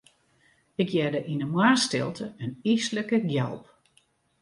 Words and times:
Ik 0.81 0.89
hearde 0.95 1.21
yn 1.31 1.41
'e 1.41 1.47
moarnsstilte 1.53 2.25
in 2.43 2.51
yslike 2.71 3.17
gjalp. 3.31 3.65